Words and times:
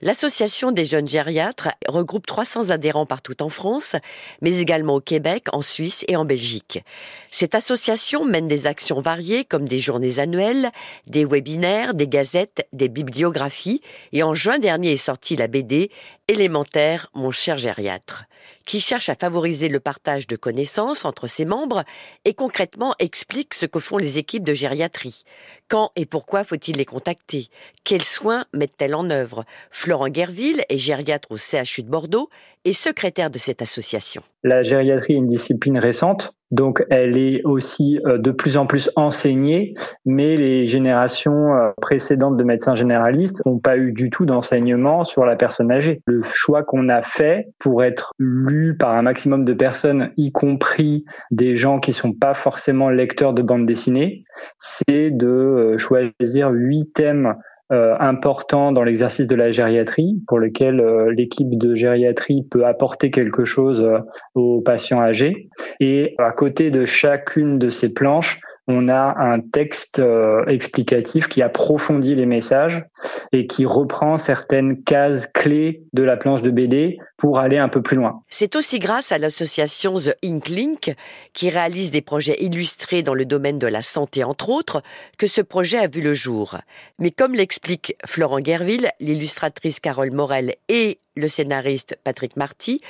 L'association 0.00 0.72
des 0.72 0.84
jeunes 0.84 1.06
gériatres 1.06 1.68
regroupe 1.86 2.26
300 2.26 2.70
adhérents 2.70 3.06
partout 3.06 3.40
en 3.40 3.50
France, 3.50 3.94
mais 4.42 4.58
également 4.58 4.96
au 4.96 5.00
Québec, 5.00 5.46
en 5.52 5.62
Suisse 5.62 6.04
et 6.08 6.16
en 6.16 6.24
Belgique. 6.24 6.82
Cette 7.30 7.54
association 7.54 8.24
mène 8.24 8.48
des 8.48 8.66
actions 8.66 9.00
variées 9.00 9.44
comme 9.44 9.68
des 9.68 9.78
journées 9.78 10.18
annuelles, 10.18 10.70
des 11.06 11.24
webinaires, 11.24 11.94
des 11.94 12.08
gazettes, 12.08 12.66
des 12.72 12.88
bibliographies 12.88 13.80
et 14.12 14.24
en 14.24 14.34
juin 14.34 14.58
dernier 14.58 14.92
est 14.92 14.96
sortie 14.96 15.36
la 15.36 15.46
BD 15.46 15.90
Élémentaire, 16.26 17.10
mon 17.14 17.30
cher 17.30 17.58
gériatre, 17.58 18.24
qui 18.66 18.80
cherche 18.80 19.08
à 19.08 19.14
favoriser 19.14 19.68
le 19.68 19.80
partage 19.80 20.26
de 20.26 20.36
connaissances 20.36 21.04
entre 21.04 21.26
ses 21.26 21.44
membres 21.44 21.84
et 22.24 22.34
concrètement 22.34 22.94
explique 22.98 23.54
ce 23.54 23.66
que 23.66 23.78
font 23.78 23.98
les 23.98 24.18
équipes 24.18 24.44
de 24.44 24.54
gériatrie. 24.54 25.24
Quand 25.68 25.92
et 25.96 26.06
pourquoi 26.06 26.44
faut-il 26.44 26.76
les 26.76 26.84
contacter? 26.84 27.48
Quels 27.84 28.04
soins 28.04 28.44
mettent-elles 28.52 28.94
en 28.94 29.08
œuvre? 29.10 29.44
Florent 29.70 30.08
Guerville 30.08 30.64
est 30.68 30.78
gériatre 30.78 31.30
au 31.30 31.36
CHU 31.36 31.82
de 31.82 31.88
Bordeaux 31.88 32.28
et 32.64 32.72
secrétaire 32.72 33.30
de 33.30 33.38
cette 33.38 33.62
association. 33.62 34.22
La 34.42 34.62
gériatrie 34.62 35.14
est 35.14 35.16
une 35.16 35.26
discipline 35.26 35.78
récente, 35.78 36.34
donc 36.50 36.84
elle 36.90 37.16
est 37.16 37.42
aussi 37.44 38.00
euh, 38.06 38.18
de 38.18 38.32
plus 38.32 38.56
en 38.56 38.66
plus 38.66 38.90
enseignée, 38.96 39.74
mais 40.04 40.36
les 40.36 40.66
générations 40.66 41.54
euh, 41.54 41.70
précédentes 41.80 42.36
de 42.36 42.42
médecins 42.42 42.74
généralistes 42.74 43.44
n'ont 43.46 43.60
pas 43.60 43.76
eu 43.76 43.92
du 43.92 44.10
tout 44.10 44.26
d'enseignement 44.26 45.04
sur 45.04 45.24
la 45.24 45.36
personne 45.36 45.70
âgée. 45.70 46.02
Le 46.06 46.22
choix 46.22 46.64
qu'on 46.64 46.88
a 46.88 47.02
fait 47.02 47.48
pour 47.58 47.84
être 47.84 48.12
lu 48.18 48.76
par 48.76 48.96
un 48.96 49.02
maximum 49.02 49.44
de 49.44 49.52
personnes, 49.52 50.10
y 50.16 50.32
compris 50.32 51.04
des 51.30 51.54
gens 51.54 51.78
qui 51.78 51.92
sont 51.92 52.12
pas 52.12 52.34
forcément 52.34 52.90
lecteurs 52.90 53.32
de 53.32 53.42
bande 53.42 53.64
dessinée, 53.64 54.24
c'est 54.58 55.10
de 55.10 55.28
euh, 55.28 55.78
choisir 55.78 56.50
huit 56.50 56.92
thèmes 56.94 57.36
euh, 57.72 57.94
important 58.00 58.72
dans 58.72 58.82
l'exercice 58.82 59.28
de 59.28 59.36
la 59.36 59.52
gériatrie, 59.52 60.20
pour 60.26 60.40
lequel 60.40 60.80
euh, 60.80 61.12
l'équipe 61.12 61.56
de 61.56 61.76
gériatrie 61.76 62.44
peut 62.50 62.66
apporter 62.66 63.12
quelque 63.12 63.44
chose 63.44 63.84
euh, 63.84 63.98
aux 64.34 64.60
patients 64.60 65.00
âgés. 65.00 65.48
Et 65.78 66.16
à 66.18 66.32
côté 66.32 66.72
de 66.72 66.84
chacune 66.84 67.60
de 67.60 67.70
ces 67.70 67.94
planches, 67.94 68.40
on 68.66 68.88
a 68.88 69.14
un 69.18 69.38
texte 69.38 70.00
explicatif 70.46 71.26
qui 71.28 71.42
approfondit 71.42 72.14
les 72.14 72.26
messages 72.26 72.84
et 73.32 73.46
qui 73.46 73.64
reprend 73.64 74.16
certaines 74.16 74.82
cases 74.82 75.26
clés 75.26 75.84
de 75.92 76.02
la 76.02 76.16
planche 76.16 76.42
de 76.42 76.50
BD 76.50 76.98
pour 77.16 77.38
aller 77.38 77.58
un 77.58 77.68
peu 77.68 77.82
plus 77.82 77.96
loin. 77.96 78.22
C'est 78.28 78.56
aussi 78.56 78.78
grâce 78.78 79.12
à 79.12 79.18
l'association 79.18 79.94
The 79.94 80.16
Ink 80.24 80.48
Link, 80.48 80.94
qui 81.32 81.50
réalise 81.50 81.90
des 81.90 82.00
projets 82.00 82.42
illustrés 82.42 83.02
dans 83.02 83.14
le 83.14 83.24
domaine 83.24 83.58
de 83.58 83.66
la 83.66 83.82
santé 83.82 84.24
entre 84.24 84.48
autres, 84.48 84.82
que 85.18 85.26
ce 85.26 85.40
projet 85.40 85.78
a 85.78 85.86
vu 85.86 86.00
le 86.00 86.14
jour. 86.14 86.58
Mais 86.98 87.10
comme 87.10 87.34
l'explique 87.34 87.94
Florent 88.04 88.40
Guerville, 88.40 88.90
l'illustratrice 88.98 89.80
Carole 89.80 90.10
Morel 90.10 90.54
et 90.68 90.98
le 91.14 91.28
scénariste 91.28 91.96
Patrick 92.02 92.36
Marty 92.36 92.80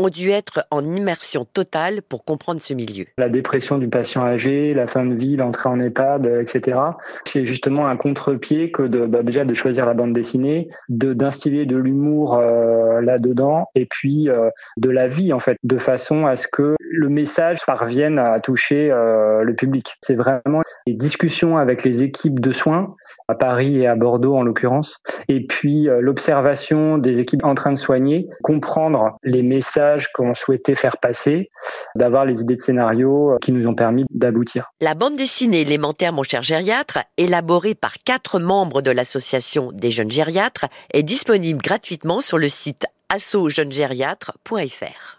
ont 0.00 0.08
dû 0.10 0.30
être 0.30 0.64
en 0.70 0.84
immersion 0.84 1.44
totale 1.44 2.02
pour 2.02 2.24
comprendre 2.24 2.62
ce 2.62 2.72
milieu. 2.72 3.06
La 3.18 3.28
dépression 3.28 3.78
du 3.78 3.88
patient 3.88 4.24
âgé, 4.24 4.72
la 4.72 4.86
fin 4.86 5.04
de 5.04 5.14
vie, 5.14 5.36
l'entrée 5.36 5.68
en 5.68 5.80
EHPAD, 5.80 6.26
etc. 6.40 6.78
C'est 7.24 7.44
justement 7.44 7.88
un 7.88 7.96
contre-pied 7.96 8.70
que 8.70 8.84
de, 8.84 9.06
bah, 9.06 9.24
déjà 9.24 9.44
de 9.44 9.52
choisir 9.54 9.86
la 9.86 9.94
bande 9.94 10.12
dessinée, 10.12 10.68
de 10.88 11.12
d'instiller 11.12 11.66
de 11.66 11.76
l'humour 11.76 12.34
euh, 12.34 13.00
là-dedans, 13.00 13.66
et 13.74 13.86
puis 13.86 14.28
euh, 14.28 14.50
de 14.76 14.88
la 14.88 15.08
vie 15.08 15.32
en 15.32 15.40
fait, 15.40 15.56
de 15.64 15.78
façon 15.78 16.26
à 16.26 16.36
ce 16.36 16.46
que 16.46 16.76
le 16.78 17.08
message 17.08 17.58
parvienne 17.66 18.20
à 18.20 18.38
toucher 18.38 18.90
euh, 18.92 19.42
le 19.42 19.54
public. 19.56 19.96
C'est 20.00 20.14
vraiment 20.14 20.60
des 20.86 20.94
discussions 20.94 21.58
avec 21.58 21.82
les 21.82 22.04
équipes 22.04 22.38
de 22.38 22.52
soins 22.52 22.94
à 23.26 23.34
Paris 23.34 23.80
et 23.80 23.88
à 23.88 23.96
Bordeaux 23.96 24.36
en 24.36 24.42
l'occurrence, 24.42 24.98
et 25.28 25.44
puis 25.44 25.88
l'observation 26.00 26.98
des 26.98 27.20
équipes 27.20 27.44
en 27.44 27.54
train 27.54 27.72
de 27.72 27.78
soigner, 27.78 28.28
comprendre 28.42 29.16
les 29.24 29.42
messages 29.42 29.87
qu'on 30.14 30.34
souhaitait 30.34 30.74
faire 30.74 30.98
passer, 30.98 31.50
d'avoir 31.94 32.24
les 32.24 32.40
idées 32.40 32.56
de 32.56 32.60
scénario 32.60 33.32
euh, 33.32 33.38
qui 33.40 33.52
nous 33.52 33.66
ont 33.66 33.74
permis 33.74 34.04
d'aboutir. 34.10 34.70
La 34.80 34.94
bande 34.94 35.16
dessinée 35.16 35.62
élémentaire 35.62 36.12
Mon 36.12 36.22
cher 36.22 36.42
gériatre, 36.42 36.98
élaborée 37.16 37.74
par 37.74 37.94
quatre 38.04 38.38
membres 38.38 38.82
de 38.82 38.90
l'association 38.90 39.70
des 39.72 39.90
jeunes 39.90 40.10
gériatres, 40.10 40.66
est 40.92 41.02
disponible 41.02 41.62
gratuitement 41.62 42.20
sur 42.20 42.38
le 42.38 42.48
site 42.48 42.86
assautjeunegériatre.fr. 43.08 45.18